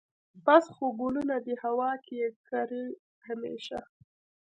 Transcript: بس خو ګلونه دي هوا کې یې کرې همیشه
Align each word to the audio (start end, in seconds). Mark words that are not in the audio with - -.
بس 0.45 0.65
خو 0.75 0.85
ګلونه 0.99 1.35
دي 1.45 1.55
هوا 1.63 1.91
کې 2.05 2.13
یې 2.21 2.27
کرې 2.47 2.85
همیشه 3.27 3.79